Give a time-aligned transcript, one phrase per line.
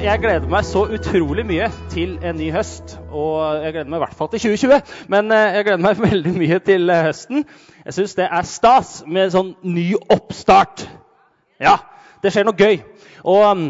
[0.00, 2.94] jeg gleder meg så utrolig mye til en ny høst.
[3.12, 6.32] Og jeg gleder meg i hvert fall til 2020, men eh, jeg gleder meg veldig
[6.38, 7.44] mye til eh, høsten.
[7.84, 10.86] Jeg syns det er stas med sånn ny oppstart.
[11.60, 11.76] Ja,
[12.24, 12.80] det skjer noe gøy.
[13.28, 13.66] Og um,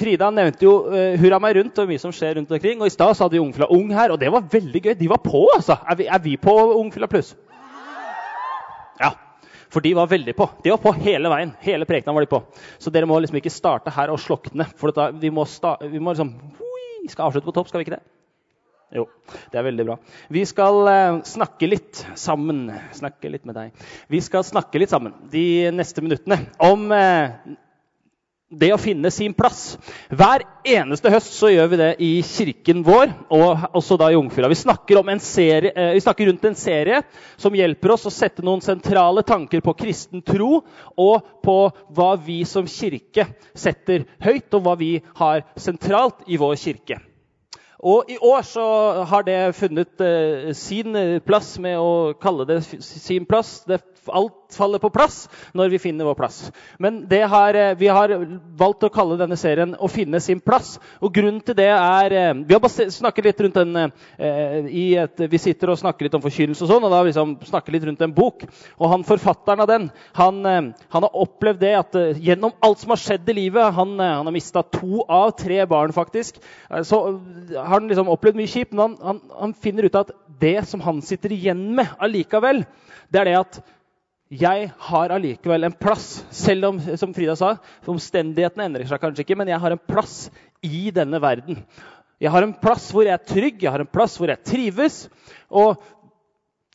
[0.00, 2.80] Frida nevnte jo uh, Hurra meg rundt og mye som skjer rundt omkring.
[2.80, 4.94] Og i stad hadde vi Ungfila Ung her, og det var veldig gøy.
[4.96, 5.76] De var på, altså.
[5.84, 7.34] Er vi, er vi på Ungfila pluss?
[9.74, 10.46] For de var veldig på.
[10.62, 11.50] De var på hele veien.
[11.64, 12.38] Hele prekena var de på.
[12.78, 14.68] Så dere må liksom ikke starte her og slokne.
[14.78, 16.30] For da, vi, må sta, vi må liksom
[17.02, 18.04] Vi skal avslutte på topp, skal vi ikke det?
[18.94, 19.08] Jo,
[19.50, 19.96] det er veldig bra.
[20.32, 22.68] Vi skal uh, snakke litt sammen.
[22.94, 23.88] Snakke litt med deg.
[24.12, 27.34] Vi skal snakke litt sammen de neste minuttene om uh,
[28.58, 29.76] det å finne sin plass.
[30.08, 34.50] Hver eneste høst så gjør vi det i kirken vår, og også da i Ungfjorda.
[34.52, 34.58] Vi
[35.70, 37.02] eh, vi snakker rundt en serie
[37.36, 40.62] som hjelper oss å sette noen sentrale tanker på kristen tro,
[40.96, 41.58] og på
[41.94, 47.00] hva vi som kirke setter høyt, og hva vi har sentralt i vår kirke.
[47.84, 48.64] Og i år så
[49.10, 50.96] har det funnet uh, sin
[51.26, 53.58] plass med å kalle det sin plass.
[53.68, 55.24] Det, alt faller på plass
[55.56, 56.38] når vi finner vår plass.
[56.78, 58.14] Men har, uh, vi har
[58.58, 60.78] valgt å kalle denne serien 'Å finne sin plass'.
[61.00, 63.92] Og grunnen til det er uh, Vi har snakket litt rundt den
[64.68, 67.72] i et, Vi sitter og snakker litt om forkynnelse og sånn, og da liksom snakker
[67.72, 68.44] litt rundt en bok.
[68.78, 73.00] Og han forfatteren av den han, han har opplevd det at gjennom alt som har
[73.00, 76.40] skjedd i livet Han, han har mista to av tre barn, faktisk.
[76.82, 77.20] så
[77.54, 80.82] har han liksom opplevd mye kjipt, men han, han, han, finner ut at det som
[80.84, 82.64] han sitter igjen med allikevel,
[83.12, 83.60] det er det at
[84.32, 86.24] jeg har allikevel en plass.
[86.34, 87.54] Selv om som Frida sa,
[87.90, 90.28] omstendighetene endrer seg kanskje ikke, men jeg har en plass
[90.64, 91.60] i denne verden.
[92.22, 95.04] Jeg har en plass hvor jeg er trygg, jeg har en plass hvor jeg trives.
[95.52, 95.76] Og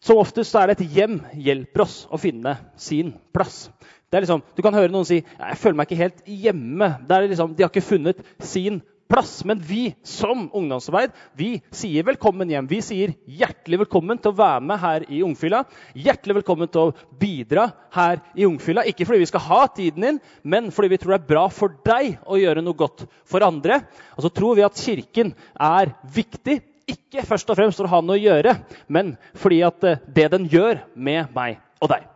[0.03, 3.67] som oftest er det et hjem hjelper oss å finne sin plass.
[4.14, 6.94] Liksom, du kan høre noen si jeg føler meg ikke helt hjemme.
[7.09, 9.43] Liksom, de har ikke funnet sin plass.
[9.45, 12.67] Men vi som ungdomsarbeid vi sier velkommen hjem.
[12.70, 15.64] Vi sier hjertelig velkommen til å være med her i Ungfylla.
[15.97, 18.86] Hjertelig velkommen til å bidra her i Ungfylla.
[18.87, 21.73] Ikke fordi vi skal ha tiden din, men fordi vi tror det er bra for
[21.89, 23.81] deg å gjøre noe godt for andre.
[24.17, 26.59] Og så tror vi at Kirken er viktig.
[26.89, 28.55] Ikke først og fremst for å ha noe å gjøre,
[28.89, 32.08] men fordi at eh, det den gjør med meg og deg.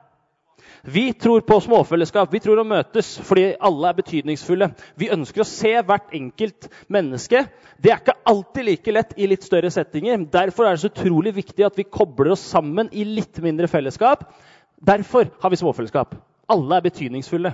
[0.86, 2.34] Vi tror på småfellesskap.
[2.34, 4.68] Vi tror å møtes fordi alle er betydningsfulle.
[5.00, 7.46] Vi ønsker å se hvert enkelt menneske.
[7.80, 10.26] Det er ikke alltid like lett i litt større settinger.
[10.34, 14.28] Derfor er det så utrolig viktig at vi kobler oss sammen i litt mindre fellesskap.
[14.76, 16.18] Derfor har vi småfellesskap.
[16.52, 17.54] Alle er betydningsfulle.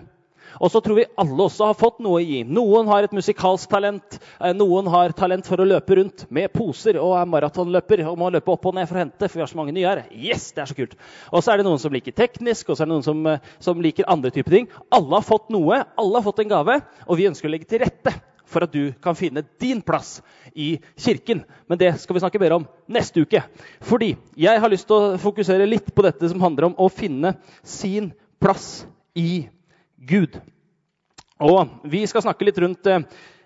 [0.57, 2.41] Og så tror vi alle også har fått noe å gi.
[2.47, 4.17] Noen har et musikalsk talent.
[4.39, 8.31] Eh, noen har talent for å løpe rundt med poser og er maratonløper og må
[8.33, 9.27] løpe opp og ned for å hente.
[9.27, 10.03] for vi har så mange nye her.
[10.11, 10.95] Yes, det er så kult.
[11.31, 13.39] Og så er det noen som liker teknisk, og så er det noen som, eh,
[13.59, 14.67] som liker andre typer ting.
[14.91, 17.79] Alle har fått noe, alle har fått en gave, og vi ønsker å legge til
[17.79, 18.15] rette
[18.49, 20.23] for at du kan finne din plass
[20.55, 21.43] i kirken.
[21.67, 23.43] Men det skal vi snakke mer om neste uke.
[23.85, 27.35] Fordi jeg har lyst til å fokusere litt på dette som handler om å finne
[27.63, 28.11] sin
[28.41, 29.58] plass i kirken
[30.07, 30.39] Gud.
[31.39, 33.03] Og Vi skal snakke litt rundt eh,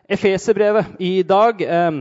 [0.09, 1.59] Efeserbrevet i dag.
[1.61, 1.97] Eh,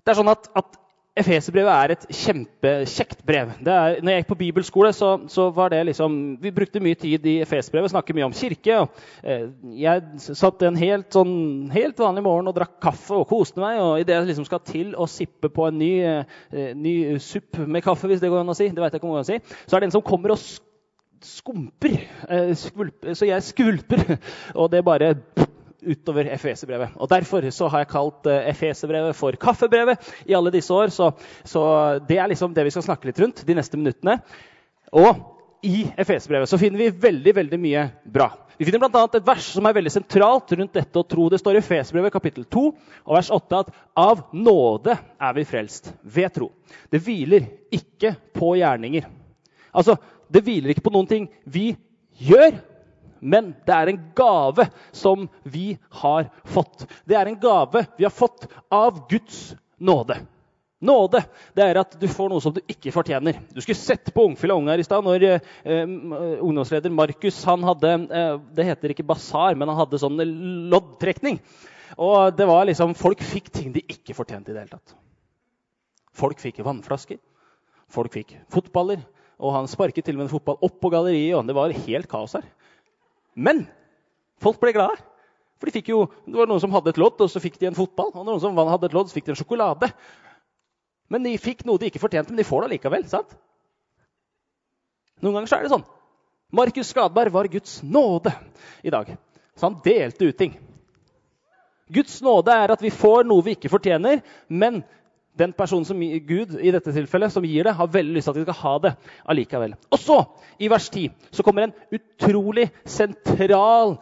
[0.00, 0.78] det er sånn at, at
[1.20, 3.50] Efeserbrevet er et kjempekjekt brev.
[3.60, 7.26] Er, når jeg gikk på bibelskole, så, så, var det liksom Vi brukte mye tid
[7.28, 8.78] i Efeserbrevet, snakket mye om kirke.
[8.84, 9.44] Og, eh,
[9.82, 11.34] jeg satt en helt, sånn,
[11.74, 13.82] helt vanlig morgen og drakk kaffe og koste meg.
[13.82, 15.92] Og idet jeg liksom skal til å sippe på en ny,
[16.80, 19.20] ny supp med kaffe, hvis det går an å si, det vet jeg ikke om
[19.20, 20.40] å si, så er det en som kommer og
[21.24, 21.96] skumper.
[22.28, 24.04] Eh, skvulper, så jeg skvulper.
[24.60, 25.14] Og det bare
[25.80, 26.96] utover Efeserbrevet.
[26.96, 30.92] Og Derfor så har jeg kalt uh, Efeserbrevet for kaffebrevet i alle disse år.
[30.92, 31.12] Så,
[31.44, 31.62] så,
[32.08, 34.18] det er liksom det vi skal snakke litt rundt de neste minuttene.
[34.92, 35.24] Og
[35.64, 38.30] i Efeserbrevet så finner vi veldig veldig mye bra.
[38.60, 39.06] Vi finner bl.a.
[39.16, 41.28] et vers som er veldig sentralt rundt dette å tro.
[41.32, 45.92] Det står i Efeserbrevet kapittel 2 og vers 8 at av nåde er vi frelst
[46.02, 46.50] ved tro.
[46.92, 49.08] Det hviler ikke på gjerninger.
[49.70, 49.96] Altså,
[50.30, 51.72] det hviler ikke på noen ting vi
[52.22, 52.58] gjør,
[53.20, 54.66] men det er en gave
[54.96, 56.86] som vi har fått.
[57.04, 60.16] Det er en gave vi har fått av Guds nåde.
[60.80, 61.20] Nåde
[61.52, 63.36] det er at du får noe som du ikke fortjener.
[63.52, 65.90] Du skulle sett på Ungfylla og her i stad når eh,
[66.40, 70.16] ungdomsleder Markus han hadde eh, Det heter ikke basar, men han hadde sånn
[70.72, 71.36] loddtrekning.
[72.00, 74.96] Og det var liksom, Folk fikk ting de ikke fortjente i det hele tatt.
[76.16, 77.20] Folk fikk vannflasker.
[77.90, 79.04] Folk fikk fotballer.
[79.40, 82.08] Og han sparket til og med en fotball opp på galleriet, og det var helt
[82.10, 82.44] kaos her.
[83.34, 83.64] Men
[84.42, 85.00] folk ble glade.
[85.60, 87.76] For de jo, Det var noen som hadde et lodd, og så fikk de en
[87.76, 88.12] fotball.
[88.14, 89.90] Og noen som hadde et lodd, så fikk de en sjokolade.
[91.10, 93.08] Men de fikk noe de ikke fortjente, men de får det allikevel.
[93.08, 93.34] sant?
[95.20, 95.88] Noen ganger så er det sånn.
[96.50, 98.32] Markus Skadberg var Guds nåde
[98.82, 99.12] i dag.
[99.54, 100.56] Så han delte ut ting.
[101.90, 104.80] Guds nåde er at vi får noe vi ikke fortjener, men
[105.40, 108.40] den personen som Gud i dette tilfellet, som gir det, har veldig lyst til at
[108.40, 108.94] vi skal ha det
[109.32, 109.76] allikevel.
[109.90, 110.18] Og så,
[110.60, 113.96] i vers 10, så kommer en utrolig sentral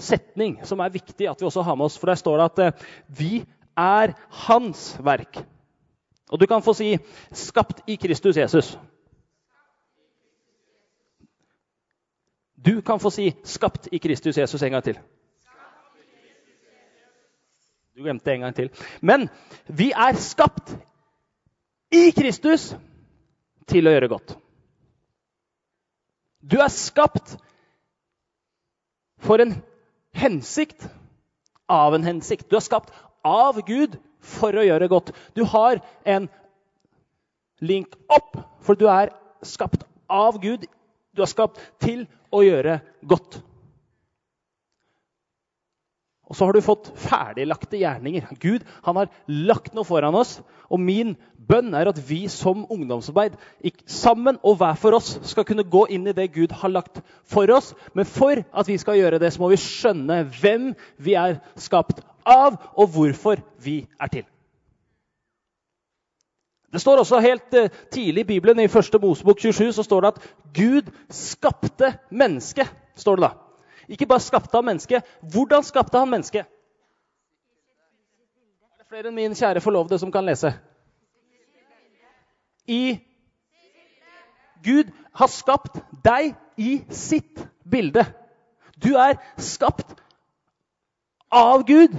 [0.00, 1.98] setning som er viktig at vi også har med oss.
[2.00, 2.86] For der står det at eh,
[3.18, 3.32] vi
[3.76, 4.14] er
[4.46, 5.42] hans verk.
[6.32, 6.96] Og du kan få si
[7.32, 8.78] 'skapt i Kristus Jesus'.
[12.66, 14.98] Du kan få si 'skapt i Kristus Jesus' en gang til.
[17.94, 18.70] Du glemte det en gang til.
[19.00, 19.28] Men
[19.70, 20.72] vi er skapt
[21.94, 22.72] i Kristus
[23.70, 24.34] til å gjøre godt.
[26.42, 27.36] Du er skapt
[29.24, 29.54] for en
[30.18, 30.88] hensikt
[31.70, 32.48] av en hensikt.
[32.50, 32.90] Du er skapt
[33.24, 35.14] av Gud for å gjøre godt.
[35.38, 36.26] Du har en
[37.62, 38.34] link opp,
[38.66, 39.14] for du er
[39.46, 40.66] skapt av Gud.
[41.14, 43.38] Du er skapt til å gjøre godt.
[46.34, 48.24] Og så har du fått ferdiglagte gjerninger.
[48.42, 50.40] Gud han har lagt noe foran oss.
[50.66, 53.36] Og min bønn er at vi som ungdomsarbeid
[53.86, 57.46] sammen og hver for oss skal kunne gå inn i det Gud har lagt for
[57.54, 57.70] oss.
[57.94, 62.02] Men for at vi skal gjøre det, så må vi skjønne hvem vi er skapt
[62.26, 64.26] av, og hvorfor vi er til.
[66.74, 68.98] Det står også helt eh, tidlig i Bibelen, i 1.
[68.98, 72.74] Mosebok 27, så står det at Gud skapte mennesket.
[72.98, 73.43] står det da.
[73.88, 75.04] Ikke bare skapte han mennesket.
[75.20, 76.46] Hvordan skapte han mennesket?
[78.74, 80.52] Er det flere enn min kjære forlovede som kan lese?
[82.66, 82.96] I
[84.64, 88.06] Gud har skapt deg i sitt bilde.
[88.80, 89.92] Du er skapt
[91.34, 91.92] av Gud.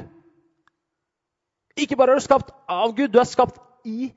[1.78, 4.10] Ikke bare er du skapt av Gud, du er skapt i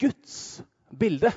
[0.00, 0.62] Guds
[0.98, 1.30] bilde.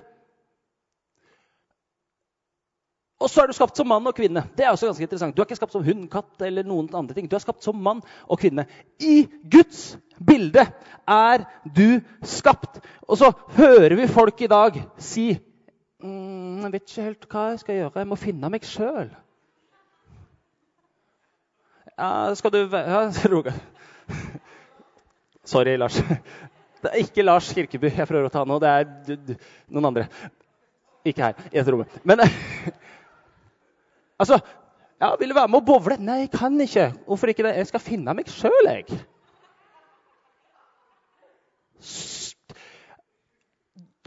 [3.20, 4.44] Og så er du skapt som mann og kvinne.
[4.58, 5.36] Det er også ganske interessant.
[5.36, 7.30] Du er ikke skapt som hund, katt eller noen andre ting.
[7.32, 8.66] Du er skapt som mann og kvinne.
[9.00, 10.66] I Guds bilde
[11.08, 12.82] er du skapt.
[13.08, 15.30] Og så hører vi folk i dag si
[16.04, 17.92] mm, 'Jeg vet ikke helt hva jeg skal gjøre.
[17.96, 19.16] Jeg må finne meg sjøl.'
[21.98, 23.12] Ja, skal du ja.
[25.46, 26.04] Sorry, Lars.
[26.84, 28.60] Det er ikke Lars Kirkeby jeg prøver å ta nå.
[28.60, 28.84] Det er
[29.72, 30.10] noen andre.
[31.06, 31.96] Ikke her i dette rommet.
[32.04, 32.20] Men
[34.20, 34.40] Altså,
[35.02, 35.98] ja, Vil du være med å bowle?
[36.00, 36.88] Nei, jeg kan ikke.
[37.08, 37.58] Hvorfor ikke det?
[37.60, 39.00] Jeg skal finne meg sjøl, jeg.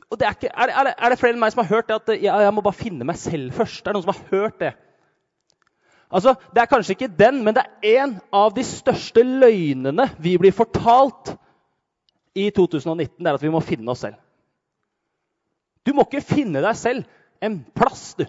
[0.08, 1.98] Og det er, ikke, er, det, er, det, flere enn meg som har hørt det
[1.98, 3.82] at ja, jeg må bare finne meg selv først?
[3.82, 4.70] Er det noen som har hørt det?
[6.08, 10.38] Altså, Det er kanskje ikke den, men det er en av de største løgnene vi
[10.40, 11.34] blir fortalt
[12.32, 13.20] i 2019.
[13.20, 14.16] Det er at vi må finne oss selv.
[15.84, 17.04] Du må ikke finne deg selv
[17.44, 18.24] en plass, du.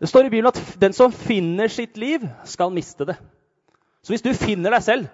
[0.00, 3.16] Det står i Bibelen at den som finner sitt liv, skal miste det.
[4.04, 5.06] Så hvis du finner deg selv,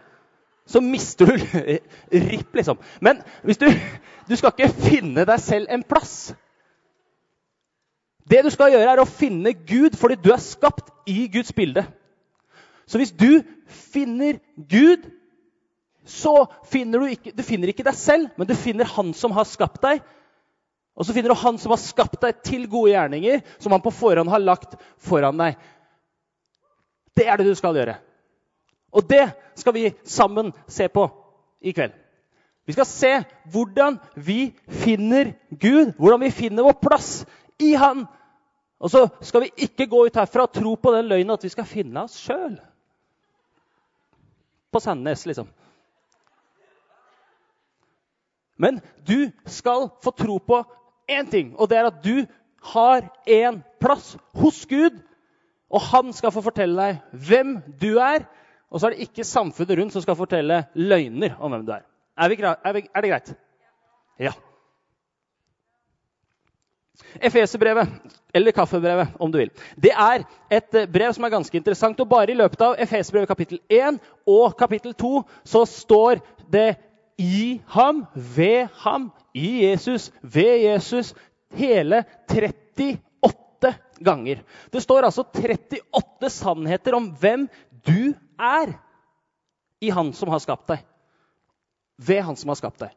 [0.66, 1.36] så mister du
[2.30, 2.78] ripp, liksom.
[3.00, 3.66] Men du,
[4.28, 6.34] du skal ikke finne deg selv en plass.
[8.30, 11.84] Det du skal gjøre, er å finne Gud fordi du er skapt i Guds bilde.
[12.86, 15.06] Så hvis du finner Gud,
[16.04, 19.46] så finner du ikke, du finner ikke deg selv, men du finner Han som har
[19.46, 20.02] skapt deg.
[20.92, 23.94] Og så finner du han som har skapt deg til gode gjerninger, som han på
[23.96, 25.56] forhånd har lagt foran deg.
[27.16, 27.96] Det er det du skal gjøre.
[28.92, 29.24] Og det
[29.56, 31.06] skal vi sammen se på
[31.64, 31.94] i kveld.
[32.68, 33.12] Vi skal se
[33.50, 34.52] hvordan vi
[34.84, 37.24] finner Gud, hvordan vi finner vår plass
[37.58, 38.04] i Han.
[38.82, 41.50] Og så skal vi ikke gå ut herfra og tro på den løgnen at vi
[41.50, 42.54] skal finne oss sjøl.
[44.72, 45.48] På Sandnes, liksom.
[48.62, 50.62] Men du skal få tro på
[51.12, 52.24] én ting, og det er at du
[52.72, 55.00] har en plass hos Gud.
[55.72, 58.26] Og han skal få fortelle deg hvem du er.
[58.70, 61.84] Og så er det ikke samfunnet rundt som skal fortelle løgner om hvem du er.
[62.18, 63.32] Er, vi, er, vi, er det greit?
[64.20, 64.32] Ja.
[67.20, 67.88] Efeserbrevet,
[68.34, 69.50] eller Kaffebrevet, om du vil.
[69.82, 72.00] Det er et brev som er ganske interessant.
[72.00, 76.20] og Bare i løpet av Efeserbrevet kapittel 1 og kapittel 2 så står
[76.52, 76.76] det
[77.18, 81.14] i ham, ved ham, i Jesus, ved Jesus,
[81.56, 84.42] hele 38 ganger.
[84.70, 87.46] Det står altså 38 sannheter om hvem
[87.86, 88.74] du er
[89.82, 90.82] i Han som har skapt deg.
[91.96, 92.92] Ved Han som har skapt deg.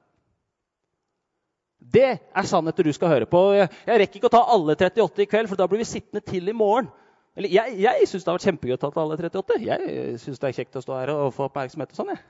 [1.85, 3.41] Det er sannheter du skal høre på.
[3.53, 6.49] Jeg, rekker ikke å ta alle 38 i kveld, for da blir vi sittende til
[6.49, 6.87] i morgen.
[7.35, 9.57] Eller, jeg jeg syns det har vært kjempegøy å ta alle 38.
[9.67, 11.91] Jeg syns det er kjekt å stå her og få oppmerksomhet.
[11.91, 12.23] og sånn, jeg.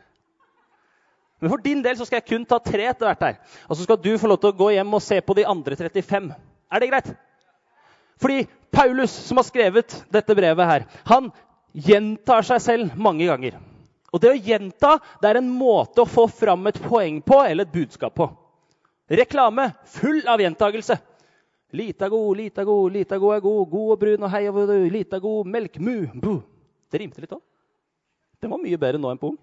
[1.39, 3.23] Men for din del så skal jeg kun ta tre etter hvert.
[3.23, 3.61] her.
[3.67, 5.75] Og så skal du få lov til å gå hjem og se på de andre
[5.75, 6.29] 35.
[6.71, 7.09] Er det greit?
[8.21, 11.31] Fordi Paulus, som har skrevet dette brevet her, han
[11.75, 13.59] gjentar seg selv mange ganger.
[14.15, 17.67] Og det å gjenta det er en måte å få fram et poeng på eller
[17.67, 18.29] et budskap på.
[19.11, 20.97] Reklame full av gjentagelse.
[21.75, 24.77] Lita god, lita god, lita god er god, god og brun og hei og du,
[24.93, 26.37] lita god, melk, mu, bu.
[26.87, 27.43] Det rimte litt òg.
[28.39, 29.39] Det var mye bedre nå enn på ung.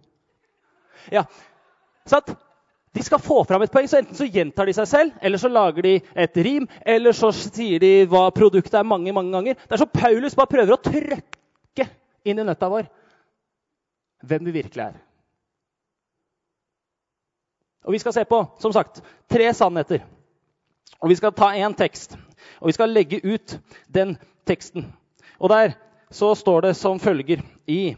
[1.13, 1.27] Ja,
[2.07, 2.21] så
[2.93, 5.49] De skal få fram et poeng, så enten så gjentar de seg selv, eller så
[5.49, 9.57] lager de et rim, eller så sier de hva produktet er mange mange ganger.
[9.57, 11.87] Det er så Paulus bare prøver å trøkke
[12.29, 12.91] inn i nøtta vår
[14.29, 15.01] hvem vi virkelig er.
[17.85, 20.05] Og vi skal se på som sagt, tre sannheter.
[21.01, 22.15] Og vi skal ta én tekst,
[22.61, 23.57] og vi skal legge ut
[23.89, 24.15] den
[24.47, 24.87] teksten.
[25.41, 25.75] Og der
[26.13, 27.97] så står det som følger i,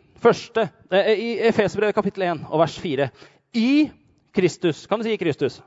[0.90, 3.08] eh, i Efesbrevet kapittel 1 og vers 4.
[3.54, 3.90] I
[4.34, 4.86] Kristus.
[4.86, 5.62] Kan du si Kristus?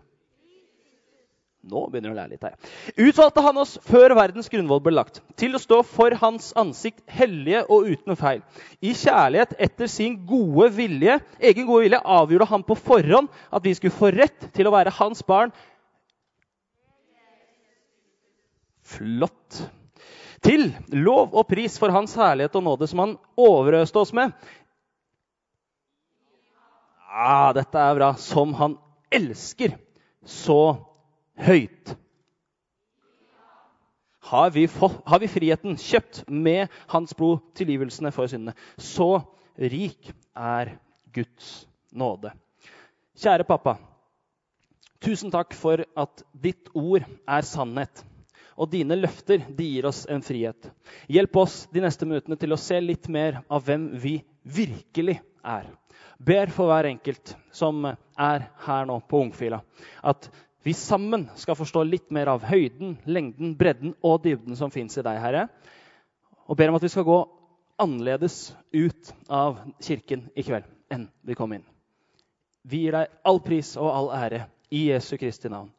[1.67, 2.55] Nå begynner du å lære litt her.
[2.95, 7.65] Utvalgte han oss før verdens grunnvoll ble lagt, til å stå for hans ansikt hellige
[7.65, 8.43] og uten feil.
[8.79, 13.75] I kjærlighet etter sin gode vilje, egen gode vilje avgjorde han på forhånd at vi
[13.75, 15.51] skulle få rett til å være hans barn.
[18.87, 19.65] Flott.
[20.45, 24.31] Til lov og pris for hans herlighet og nåde, som han overøste oss med.
[27.07, 28.11] Ja, dette er bra.
[28.19, 28.75] Som han
[29.13, 29.77] elsker
[30.27, 30.77] så
[31.39, 31.95] høyt.
[34.27, 38.57] Har vi, fått, har vi friheten kjøpt med hans blod, tilgivelsene for syndene?
[38.75, 39.21] Så
[39.55, 40.73] rik er
[41.15, 41.63] Guds
[41.95, 42.33] nåde.
[43.17, 43.77] Kjære pappa.
[44.99, 48.03] Tusen takk for at ditt ord er sannhet.
[48.57, 50.69] Og dine løfter de gir oss en frihet.
[51.07, 55.69] Hjelp oss de neste minuttene til å se litt mer av hvem vi virkelig er.
[56.17, 59.61] Ber for hver enkelt som er her nå på Ungfila,
[60.01, 60.29] at
[60.65, 65.03] vi sammen skal forstå litt mer av høyden, lengden, bredden og dybden som fins i
[65.05, 65.45] deg, Herre.
[66.47, 67.19] Og ber om at vi skal gå
[67.79, 71.63] annerledes ut av kirken i kveld enn vi kom inn.
[72.67, 74.41] Vi gir deg all pris og all ære
[74.73, 75.69] i Jesu Kristi navn.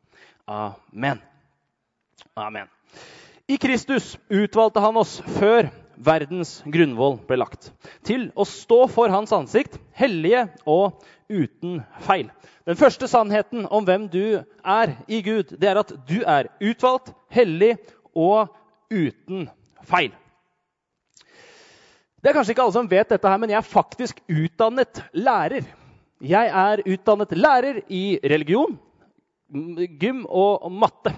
[0.49, 1.21] Amen.
[2.39, 2.71] Amen.
[3.49, 5.69] I Kristus utvalgte han oss før
[6.05, 7.71] verdens grunnvoll ble lagt,
[8.07, 12.31] til å stå for hans ansikt, hellige og uten feil.
[12.69, 17.13] Den første sannheten om hvem du er i Gud, det er at du er utvalgt,
[17.33, 17.75] hellig
[18.15, 18.53] og
[18.93, 19.49] uten
[19.89, 20.13] feil.
[22.19, 25.67] Det er kanskje ikke alle som vet dette, her, men jeg er faktisk utdannet lærer.
[26.19, 28.75] Jeg er utdannet lærer i religion,
[30.01, 31.15] gym og matte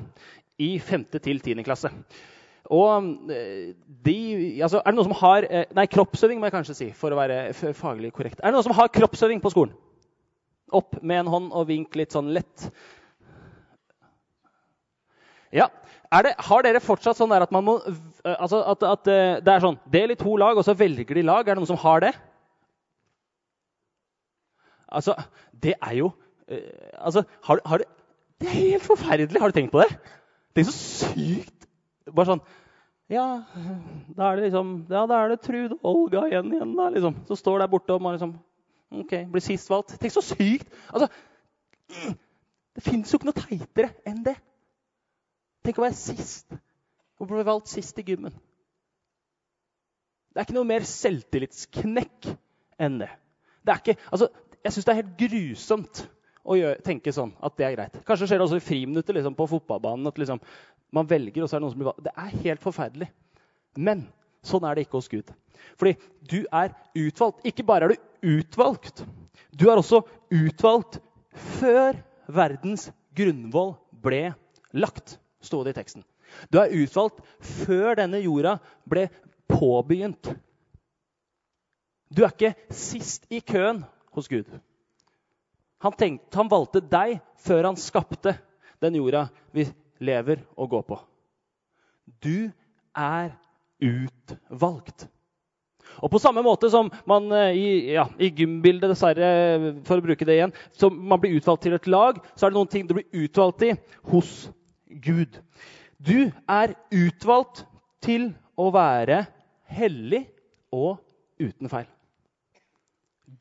[0.60, 1.06] i 5.
[1.16, 1.64] til 10.
[1.64, 1.90] klasse.
[2.70, 3.10] Og
[4.06, 4.16] de,
[4.62, 6.88] altså, Er det noen som har eh, Nei, kroppsøving må jeg kanskje si.
[6.94, 8.38] for å være faglig korrekt.
[8.38, 9.74] Er det noen som har kroppsøving på skolen?
[10.70, 12.68] Opp med en hånd og vink litt sånn lett.
[15.50, 15.66] Ja.
[16.10, 17.76] Det, har dere fortsatt sånn at man må
[18.22, 19.10] altså at, at,
[19.46, 21.42] det er sånn Del i to lag, og så velger de lag?
[21.42, 22.12] Er det noen som har det?
[24.90, 25.14] Altså,
[25.54, 26.10] det er jo
[26.98, 27.86] altså, har, har det,
[28.40, 29.42] det er helt forferdelig.
[29.42, 29.90] Har du tenkt på det?
[30.54, 31.59] Det er så sykt.
[32.08, 32.44] Bare sånn
[33.10, 33.24] Ja,
[34.16, 37.18] da er det liksom Ja, da er det Trude Olga igjen, igjen da, liksom.
[37.28, 38.38] Så står der borte og man liksom
[38.90, 39.94] Ok, blir sist valgt.
[40.02, 40.66] Tenk så sykt!
[40.90, 41.06] Altså,
[42.74, 44.34] det fins jo ikke noe teitere enn det.
[45.62, 46.50] Tenk å være sist.
[47.22, 48.34] Å bli valgt sist i gymmen.
[50.30, 52.32] Det er ikke noe mer selvtillitsknekk
[52.82, 53.10] enn det.
[53.66, 54.30] det ikke, altså,
[54.64, 56.02] jeg syns det er helt grusomt
[56.44, 57.98] å gjøre, tenke sånn at det er greit.
[58.06, 60.08] Kanskje skjer det også i friminuttet liksom, på fotballbanen.
[60.08, 60.40] at liksom,
[60.92, 62.04] man velger, og så er Det noen som blir valgt.
[62.06, 63.10] Det er helt forferdelig.
[63.76, 64.06] Men
[64.46, 65.32] sånn er det ikke hos Gud.
[65.76, 65.94] Fordi
[66.30, 67.44] du er utvalgt.
[67.46, 69.04] Ikke bare er du utvalgt,
[69.52, 71.00] du er også utvalgt
[71.60, 71.98] før
[72.30, 74.30] verdens grunnvoll ble
[74.72, 76.04] lagt, sto det i teksten.
[76.50, 77.20] Du er utvalgt
[77.64, 79.08] før denne jorda ble
[79.50, 80.30] påbegynt.
[82.10, 84.46] Du er ikke sist i køen hos Gud.
[85.80, 88.34] Han, tenkte, han valgte deg før han skapte
[88.80, 89.66] den jorda vi
[90.04, 90.98] lever og går på.
[92.20, 92.50] Du
[92.96, 93.32] er
[93.80, 95.06] utvalgt.
[96.00, 100.26] Og på samme måte som man eh, i, ja, i gymbildet, dessverre, for å bruke
[100.28, 102.94] det igjen, som man blir utvalgt til et lag, så er det noen ting du
[102.96, 103.72] blir utvalgt i
[104.12, 104.34] hos
[105.02, 105.40] Gud.
[106.00, 107.64] Du er utvalgt
[108.04, 109.24] til å være
[109.70, 110.24] hellig
[110.72, 111.00] og
[111.40, 111.88] uten feil.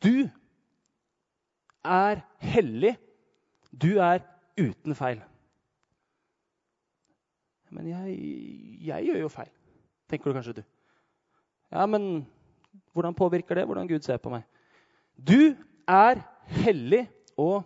[0.03, 0.27] Du
[1.85, 2.95] er hellig.
[3.71, 4.23] Du er
[4.59, 5.21] uten feil.
[7.69, 8.17] Men jeg,
[8.81, 9.51] jeg gjør jo feil,
[10.09, 10.63] tenker du kanskje du.
[11.69, 12.25] Ja, men
[12.93, 14.45] hvordan påvirker det hvordan Gud ser på meg?
[15.13, 15.53] Du
[15.87, 17.03] er hellig
[17.37, 17.61] og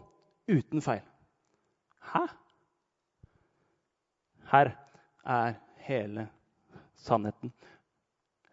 [0.51, 1.03] uten feil.
[2.11, 2.25] Hæ?
[4.51, 4.73] Her
[5.23, 5.55] er
[5.87, 6.27] hele
[6.99, 7.53] sannheten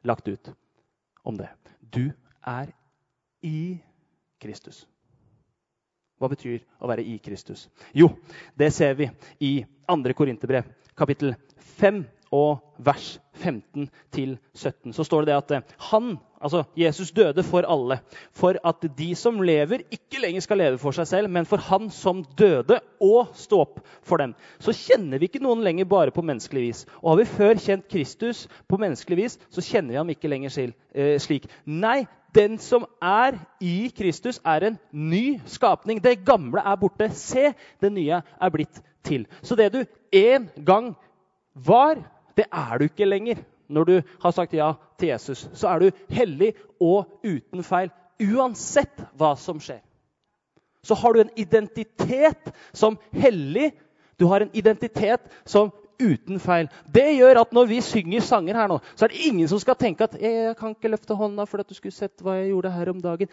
[0.06, 0.52] lagt ut
[1.24, 1.50] om det.
[1.80, 2.12] Du
[2.46, 2.70] er
[3.42, 3.80] i
[4.40, 4.86] Kristus.
[6.20, 7.64] Hva betyr å være i Kristus?
[7.96, 8.10] Jo,
[8.58, 9.08] det ser vi
[9.40, 9.52] i
[9.88, 10.12] 2.
[10.18, 11.32] Korinterbrev, kapittel
[11.80, 12.02] 5
[12.36, 14.92] og vers 15-17.
[14.92, 17.98] Så står det at eh, han, altså Jesus, døde for alle.
[18.36, 21.88] For at de som lever, ikke lenger skal leve for seg selv, men for han
[21.94, 24.36] som døde og stå opp for dem.
[24.62, 26.84] Så kjenner vi ikke noen lenger bare på menneskelig vis.
[27.00, 30.60] Og har vi før kjent Kristus på menneskelig vis, så kjenner vi ham ikke lenger
[30.60, 31.50] eh, slik.
[31.64, 36.00] Nei, den som er i Kristus, er en ny skapning.
[36.02, 37.10] Det gamle er borte.
[37.14, 39.26] Se, det nye er blitt til.
[39.42, 40.94] Så det du en gang
[41.54, 42.00] var,
[42.36, 43.42] det er du ikke lenger.
[43.70, 47.90] Når du har sagt ja til Jesus, så er du hellig og uten feil.
[48.20, 49.80] Uansett hva som skjer.
[50.82, 53.70] Så har du en identitet som hellig.
[54.18, 55.70] Du har en identitet som
[56.00, 56.68] uten feil.
[56.92, 59.78] Det gjør at når vi synger sanger her nå, så er det ingen som skal
[59.78, 62.72] tenke at jeg kan ikke løfte hånda for at du skulle sett hva jeg gjorde
[62.74, 63.32] her om dagen.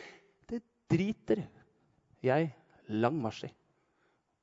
[0.50, 1.46] Det driter
[2.26, 2.52] jeg
[2.88, 3.54] lang marsj i.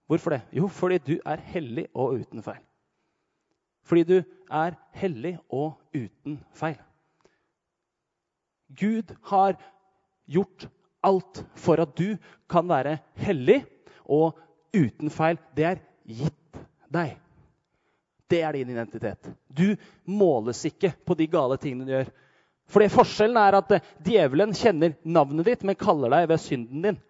[0.07, 0.43] Hvorfor det?
[0.53, 2.61] Jo, fordi du er hellig og uten feil.
[3.85, 4.19] Fordi du
[4.53, 6.79] er hellig og uten feil.
[8.75, 9.57] Gud har
[10.27, 10.69] gjort
[11.05, 12.17] alt for at du
[12.51, 13.63] kan være hellig
[14.05, 14.39] og
[14.75, 15.39] uten feil.
[15.57, 17.19] Det er gitt deg.
[18.31, 19.31] Det er din identitet.
[19.49, 22.13] Du måles ikke på de gale tingene du gjør.
[22.73, 27.03] Fordi Forskjellen er at eh, djevelen kjenner navnet ditt, men kaller deg ved synden din.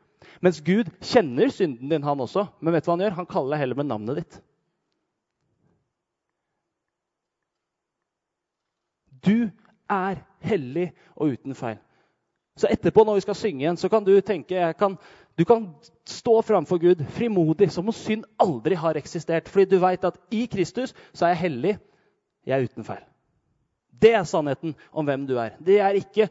[0.42, 2.49] Mens Gud kjenner synden din, han også.
[2.61, 3.18] Men vet du hva han gjør?
[3.21, 4.40] Han kaller deg heller med navnet ditt.
[9.25, 9.49] Du
[9.90, 11.78] er hellig og uten feil.
[12.59, 14.99] Så etterpå, når vi skal synge igjen, så kan du tenke jeg kan
[15.38, 15.74] du kan
[16.06, 19.48] stå framfor Gud frimodig, som om synd aldri har eksistert.
[19.50, 21.78] Fordi du veit at i Kristus så er jeg hellig,
[22.46, 23.02] jeg er uten feil.
[23.90, 25.56] Det er sannheten om hvem du er.
[25.58, 26.28] Det er ikke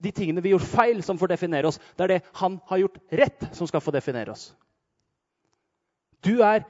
[0.00, 1.80] de tingene vi gjort feil, som får definere oss.
[1.96, 4.50] Det er det han har gjort rett, som skal få definere oss.
[6.24, 6.66] Du er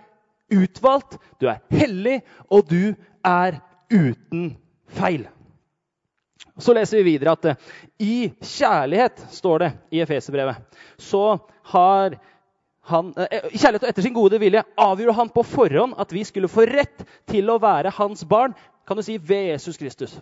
[0.55, 2.95] utvalgt, du er hellig, og du
[3.27, 3.59] er
[3.91, 4.55] uten
[4.87, 5.27] feil.
[6.61, 10.61] Så leser vi videre at eh, i kjærlighet, står det i Efeserbrevet,
[10.99, 11.39] så
[11.73, 12.19] har
[12.91, 16.25] han, eh, I kjærlighet og etter sin gode vilje avgjorde han på forhånd at vi
[16.27, 20.17] skulle få rett til å være hans barn kan du si ved Jesus Kristus.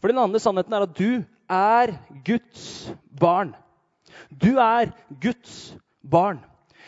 [0.00, 1.92] For den andre sannheten er at du er
[2.24, 3.52] Guds barn.
[4.30, 6.38] Du er Guds barn.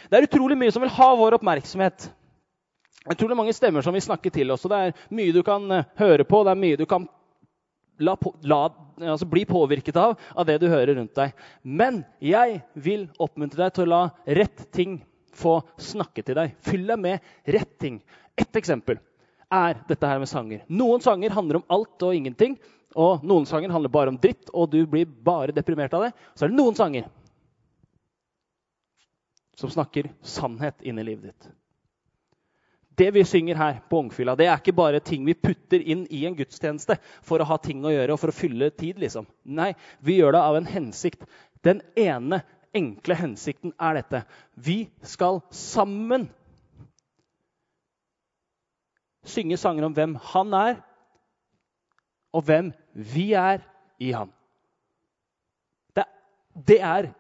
[0.09, 2.07] Det er utrolig mye som vil ha vår oppmerksomhet.
[3.11, 4.65] Er mange stemmer som vil snakke til oss.
[4.65, 7.09] og Det er mye du kan eh, høre på, det er mye du kan
[8.03, 8.17] la,
[8.49, 8.61] la,
[9.01, 11.33] altså bli påvirket av, av det du hører rundt deg.
[11.63, 14.03] Men jeg vil oppmuntre deg til å la
[14.41, 15.01] rett ting
[15.37, 16.55] få snakke til deg.
[16.65, 18.03] Fyll deg med rett ting.
[18.37, 19.01] Ett eksempel
[19.53, 20.63] er dette her med sanger.
[20.69, 22.57] Noen sanger handler om alt og ingenting.
[22.93, 26.13] Og noen sanger handler bare om dritt, og du blir bare deprimert av det.
[26.37, 27.09] Så er det noen sanger
[29.57, 31.51] som snakker sannhet inn i livet ditt.
[33.03, 36.21] Det vi synger her på Ungfylla, det er ikke bare ting vi putter inn i
[36.29, 36.95] en gudstjeneste
[37.27, 39.01] for å ha ting å gjøre og for å fylle tid.
[39.03, 39.27] liksom.
[39.43, 41.25] Nei, vi gjør det av en hensikt.
[41.67, 44.21] Den ene enkle hensikten er dette.
[44.55, 46.29] Vi skal sammen
[49.27, 50.79] synge sanger om hvem han er,
[52.31, 53.67] og hvem vi er
[53.99, 54.31] i han.
[55.91, 56.07] Det,
[56.71, 57.11] det er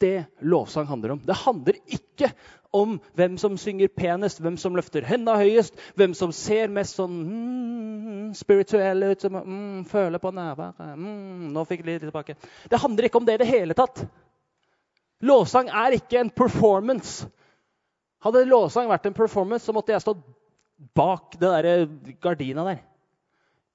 [0.00, 1.20] det lovsang handler om.
[1.24, 2.32] Det handler ikke
[2.74, 7.16] om hvem som synger penest, hvem som løfter hendene høyest, hvem som ser mest sånn
[7.22, 12.36] mm, spirituell ut, som mm, føler på nærværet mm, Nå fikk jeg litt tilbake.
[12.70, 14.04] Det handler ikke om det i det hele tatt.
[15.24, 17.28] Lovsang er ikke en performance.
[18.24, 20.24] Hadde lovsang vært en performance, så måtte jeg stått
[20.96, 21.86] bak det der
[22.20, 22.84] gardina der.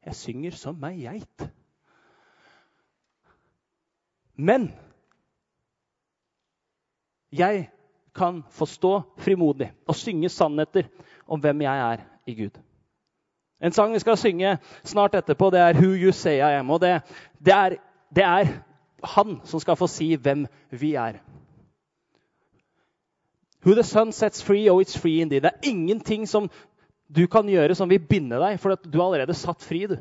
[0.05, 1.49] Jeg synger som ei geit.
[4.35, 4.71] Men
[7.31, 7.69] jeg
[8.15, 10.89] kan få stå frimodig og synge sannheter
[11.27, 12.59] om hvem jeg er i Gud.
[13.61, 16.71] En sang vi skal synge snart etterpå, det er 'Who You Say I Am'.
[16.71, 17.01] og det,
[17.45, 17.69] det, er,
[18.15, 18.45] det er
[19.03, 21.13] han som skal få si hvem vi er.
[23.65, 25.41] Who the sun sets free, oh it's free indeed.
[25.41, 26.49] Det er ingenting som
[27.15, 29.85] du kan gjøre som vil binde deg, for du er allerede satt fri.
[29.85, 29.97] du.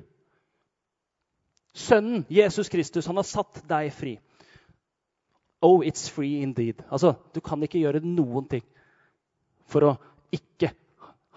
[1.74, 4.18] Sønnen Jesus Kristus han har satt deg fri.
[5.62, 6.82] Oh, it's free indeed.
[6.90, 8.64] Altså, Du kan ikke gjøre noen ting
[9.68, 9.96] for å
[10.32, 10.72] ikke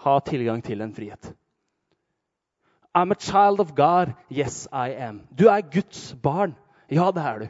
[0.04, 1.34] ha tilgang til en frihet.
[2.94, 4.14] I'm a child of God.
[4.30, 5.22] Yes, I am.
[5.38, 6.54] Du er Guds barn.
[6.90, 7.48] Ja, det er du.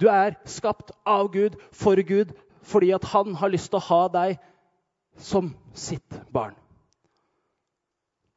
[0.00, 2.32] Du er skapt av Gud, for Gud,
[2.62, 4.38] fordi at han har lyst til å ha deg
[5.16, 6.54] som sitt barn.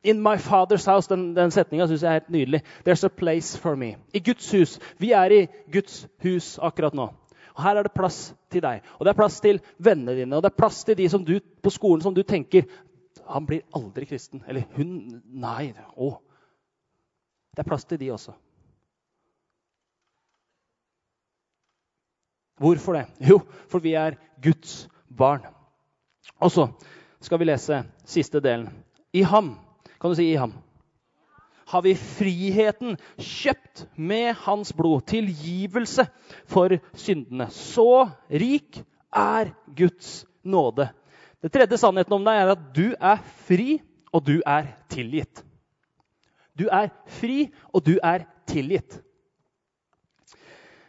[0.03, 1.09] In my father's house.
[1.09, 2.61] Den, den setninga syns jeg er helt nydelig.
[2.85, 3.95] There's a place for me.
[4.13, 4.79] I Guds hus.
[5.01, 7.09] Vi er i Guds hus akkurat nå.
[7.55, 10.35] Og Her er det plass til deg, og det er plass til vennene dine.
[10.35, 12.67] Og det er plass til de du, på skolen som du tenker
[13.25, 14.43] Han blir aldri kristen.
[14.47, 15.73] Eller hun Nei.
[15.97, 16.09] Å.
[17.55, 18.35] Det er plass til de også.
[22.59, 23.05] Hvorfor det?
[23.19, 23.39] Jo,
[23.71, 25.47] for vi er Guds barn.
[26.39, 26.67] Og så
[27.21, 28.69] skal vi lese siste delen.
[29.13, 29.55] I ham
[29.99, 30.53] kan du si i ham?
[31.75, 36.05] Har vi friheten kjøpt med hans blod, tilgivelse
[36.47, 37.49] for syndene.
[37.51, 38.79] Så rik
[39.11, 40.87] er Guds nåde.
[41.43, 43.81] Den tredje sannheten om deg er at du er fri,
[44.15, 45.43] og du er tilgitt.
[46.55, 49.01] Du er fri, og du er tilgitt.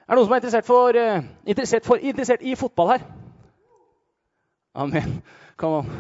[0.07, 3.09] Er det noen som er interessert, for, uh, interessert, for, interessert i fotball her?
[4.87, 5.19] Amen.
[5.59, 5.91] Come on.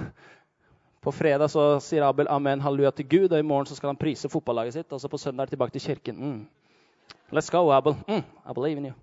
[1.06, 3.98] På fredag så sier Abel amen, halleluja til Gud, og i morgen så skal han
[4.00, 4.88] prise fotballaget sitt.
[4.90, 6.16] Og så på søndag tilbake til kirken.
[6.18, 6.40] Mm.
[7.30, 7.94] Let's go, Abel.
[8.08, 8.94] Mm, I believe in you.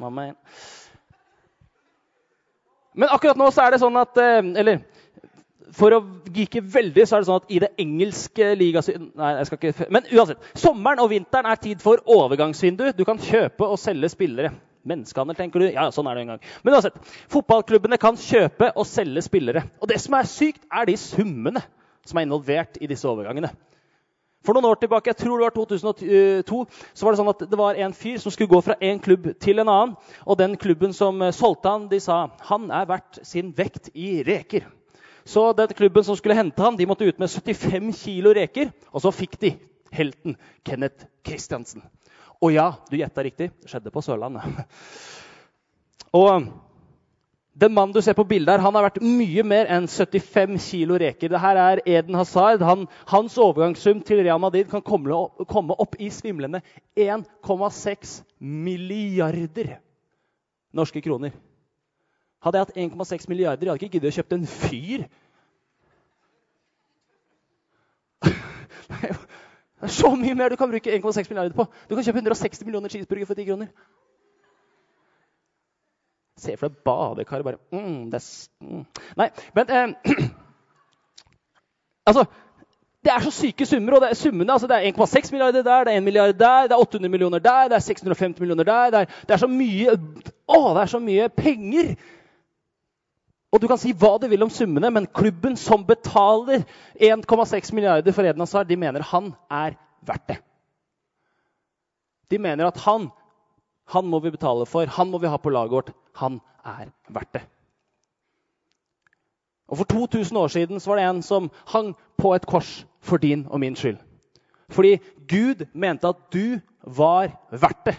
[0.00, 0.34] Amen.
[2.92, 4.82] Men akkurat nå så er det sånn at eh, Eller
[5.72, 6.02] for å
[6.36, 8.82] geeke veldig, så er det sånn at i det engelske liga...
[9.00, 9.88] Nei, jeg skal ikke...
[9.96, 10.50] Men uansett.
[10.52, 12.90] Sommeren og vinteren er tid for overgangsvindu.
[12.92, 14.52] Du kan kjøpe og selge spillere.
[14.88, 15.68] Menneskehandel, tenker du?
[15.70, 16.46] Ja, sånn er det en gang.
[16.64, 16.96] Men uansett,
[17.30, 19.66] fotballklubbene kan kjøpe og selge spillere.
[19.80, 21.62] Og det som er sykt, er de summene
[22.08, 23.52] som er involvert i disse overgangene.
[24.42, 26.60] For noen år tilbake, jeg tror det var 2002,
[26.98, 29.28] så var det sånn at det var en fyr som skulle gå fra en klubb
[29.42, 29.92] til en annen.
[30.26, 34.66] Og den klubben som solgte han, de sa han er verdt sin vekt i reker.
[35.22, 38.72] Så den klubben som skulle hente han, de måtte ut med 75 kilo reker.
[38.90, 39.54] Og så fikk de
[39.94, 40.34] helten
[40.66, 41.84] Kenneth Christiansen.
[42.42, 43.52] Og ja, du gjetta riktig.
[43.62, 44.42] Det skjedde på Sørlandet.
[46.22, 46.48] Og
[47.52, 50.96] den mannen du ser på bildet, her, han har vært mye mer enn 75 kilo
[51.00, 51.28] reker.
[51.28, 52.64] Dette er Eden Hazard.
[52.64, 56.62] Han, hans overgangssum til Real Madrid kan komme opp, komme opp i svimlende
[56.96, 59.76] 1,6 milliarder
[60.72, 61.30] norske kroner.
[62.42, 65.04] Hadde jeg hatt 1,6 milliarder, jeg hadde ikke giddet å kjøpe en fyr.
[69.82, 71.64] Det er så mye mer du kan bruke 1,6 milliarder på.
[71.90, 73.72] Du kan kjøpe 160 millioner cheeseburger for 10 kroner.
[76.38, 78.28] Se for deg badekaret bare mm, det er,
[78.62, 78.84] mm.
[79.18, 80.14] Nei, men eh,
[82.06, 82.24] Altså,
[83.04, 83.94] det er så syke summer.
[83.94, 86.62] og det er summene, altså det er 1,6 milliarder der, det er 1 milliard der,
[86.62, 88.90] det er 800 millioner der, det er 650 millioner der.
[88.90, 89.98] Det er, det er så mye
[90.48, 91.94] Å, det er så mye penger!
[93.52, 96.64] Og du kan si hva du vil om summene, men klubben som betaler
[96.96, 99.76] 1,6 milliarder for Eden Hazard, de mener han er
[100.08, 100.38] verdt det.
[102.32, 103.10] De mener at han,
[103.92, 105.92] han må vi betale for, han må vi ha på laget vårt.
[106.16, 107.42] Han er verdt det.
[109.68, 113.46] Og For 2000 år siden var det en som hang på et kors for din
[113.48, 113.96] og min skyld.
[114.68, 117.96] Fordi Gud mente at du var verdt det.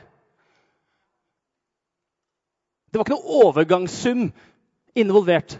[2.89, 4.27] Det var ikke noe overgangssum
[4.95, 5.57] involvert.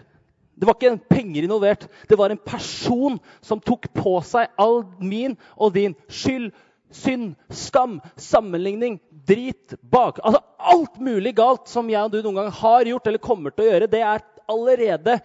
[0.54, 1.88] Det var ikke penger involvert.
[2.08, 6.52] Det var en person som tok på seg all min og din skyld,
[6.94, 12.52] synd, skam, sammenligning, drit, bak Altså alt mulig galt som jeg og du noen gang
[12.54, 15.18] har gjort eller kommer til å gjøre, det er allerede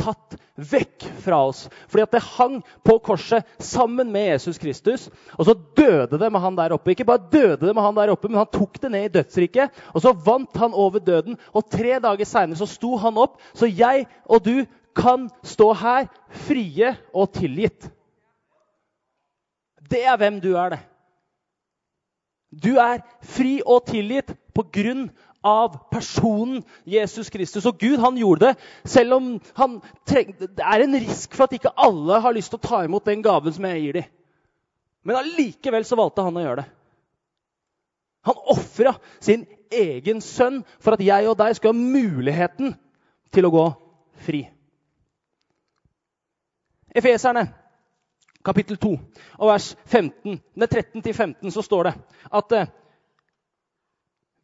[0.00, 1.66] tatt vekk fra oss.
[1.90, 5.08] Fordi at det hang på korset sammen med Jesus Kristus.
[5.36, 6.92] Og så døde det med han der oppe.
[6.94, 9.84] Ikke bare døde det med han der oppe, men han tok det ned i dødsriket.
[9.94, 11.38] Og så vant han over døden.
[11.52, 13.40] Og tre dager seinere så sto han opp.
[13.56, 16.08] Så jeg og du kan stå her
[16.46, 17.90] frie og tilgitt.
[19.90, 20.82] Det er hvem du er, det.
[22.64, 25.08] Du er fri og tilgitt på grunn
[25.46, 27.66] av personen Jesus Kristus.
[27.68, 28.54] Og Gud han gjorde det,
[28.90, 29.28] selv om
[29.58, 29.78] han
[30.08, 33.06] trengte, det er en risk for at ikke alle har lyst til å ta imot
[33.06, 34.08] den gaven som jeg gir dem.
[35.06, 36.70] Men allikevel så valgte han å gjøre det.
[38.26, 42.74] Han ofra sin egen sønn for at jeg og deg skulle ha muligheten
[43.34, 43.66] til å gå
[44.26, 44.42] fri.
[46.96, 47.44] Efeserne
[48.46, 51.94] kapittel 2 og vers 15, 13-15 så står det
[52.40, 52.70] at eh,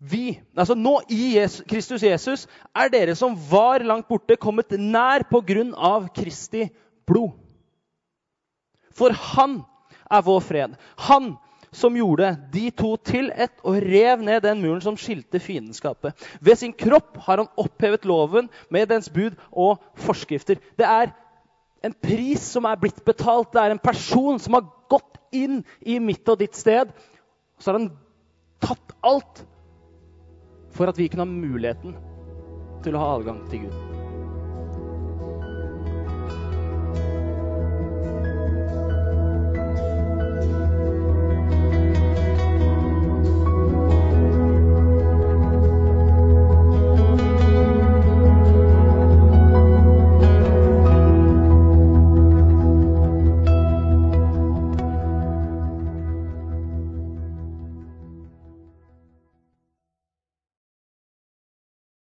[0.03, 5.23] vi, altså nå i Jesus, Kristus Jesus, er dere som var langt borte, kommet nær
[5.31, 6.67] på grunn av Kristi
[7.07, 7.37] blod.
[8.93, 9.61] For han
[10.11, 10.75] er vår fred.
[11.07, 11.37] Han
[11.73, 16.13] som gjorde de to til ett og rev ned den muren som skilte fiendskapet.
[16.41, 20.61] Ved sin kropp har han opphevet loven med dens bud og forskrifter.
[20.77, 21.15] Det er
[21.83, 23.55] en pris som er blitt betalt.
[23.55, 26.93] Det er en person som har gått inn i mitt og ditt sted.
[27.59, 27.91] Så har han
[28.63, 29.47] tatt alt
[30.73, 31.97] for at vi kunne ha muligheten
[32.85, 33.92] til å ha adgang til Gud.